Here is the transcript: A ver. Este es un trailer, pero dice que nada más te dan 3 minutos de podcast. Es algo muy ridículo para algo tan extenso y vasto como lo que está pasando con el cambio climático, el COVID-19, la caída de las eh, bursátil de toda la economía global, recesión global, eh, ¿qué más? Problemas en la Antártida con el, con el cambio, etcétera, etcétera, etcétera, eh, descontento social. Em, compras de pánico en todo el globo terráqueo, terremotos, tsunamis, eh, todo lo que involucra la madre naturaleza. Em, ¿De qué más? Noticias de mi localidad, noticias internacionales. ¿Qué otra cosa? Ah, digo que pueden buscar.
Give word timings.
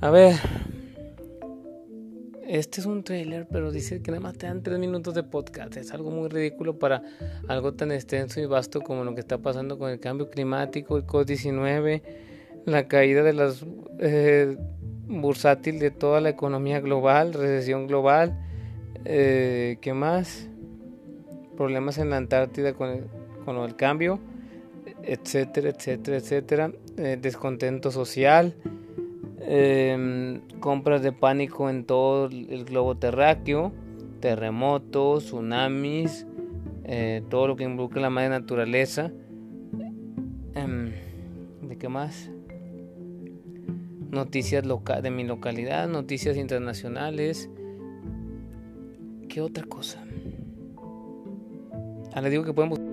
A 0.00 0.10
ver. 0.10 0.34
Este 2.46 2.80
es 2.80 2.86
un 2.86 3.02
trailer, 3.02 3.48
pero 3.50 3.72
dice 3.72 4.02
que 4.02 4.12
nada 4.12 4.20
más 4.20 4.38
te 4.38 4.46
dan 4.46 4.62
3 4.62 4.78
minutos 4.78 5.14
de 5.14 5.22
podcast. 5.22 5.76
Es 5.76 5.90
algo 5.92 6.10
muy 6.10 6.28
ridículo 6.28 6.78
para 6.78 7.02
algo 7.48 7.74
tan 7.74 7.90
extenso 7.90 8.40
y 8.40 8.46
vasto 8.46 8.82
como 8.82 9.04
lo 9.04 9.14
que 9.14 9.20
está 9.20 9.38
pasando 9.38 9.78
con 9.78 9.90
el 9.90 9.98
cambio 9.98 10.30
climático, 10.30 10.96
el 10.96 11.06
COVID-19, 11.06 12.02
la 12.66 12.86
caída 12.86 13.22
de 13.22 13.32
las 13.32 13.64
eh, 13.98 14.56
bursátil 15.08 15.78
de 15.78 15.90
toda 15.90 16.20
la 16.20 16.28
economía 16.28 16.80
global, 16.80 17.32
recesión 17.32 17.86
global, 17.86 18.38
eh, 19.04 19.78
¿qué 19.80 19.92
más? 19.92 20.48
Problemas 21.56 21.98
en 21.98 22.10
la 22.10 22.18
Antártida 22.18 22.74
con 22.74 22.90
el, 22.90 23.04
con 23.44 23.56
el 23.56 23.74
cambio, 23.74 24.20
etcétera, 25.02 25.70
etcétera, 25.70 26.16
etcétera, 26.18 26.72
eh, 26.96 27.18
descontento 27.20 27.90
social. 27.90 28.54
Em, 29.48 30.40
compras 30.58 31.02
de 31.02 31.12
pánico 31.12 31.70
en 31.70 31.84
todo 31.84 32.26
el 32.26 32.64
globo 32.64 32.96
terráqueo, 32.96 33.72
terremotos, 34.18 35.26
tsunamis, 35.26 36.26
eh, 36.84 37.22
todo 37.30 37.46
lo 37.46 37.56
que 37.56 37.62
involucra 37.62 38.02
la 38.02 38.10
madre 38.10 38.30
naturaleza. 38.30 39.12
Em, 40.54 40.90
¿De 41.62 41.78
qué 41.78 41.88
más? 41.88 42.28
Noticias 44.10 44.64
de 44.64 45.10
mi 45.10 45.22
localidad, 45.22 45.88
noticias 45.88 46.36
internacionales. 46.36 47.48
¿Qué 49.28 49.40
otra 49.40 49.64
cosa? 49.64 50.02
Ah, 52.12 52.22
digo 52.22 52.42
que 52.42 52.52
pueden 52.52 52.70
buscar. 52.70 52.85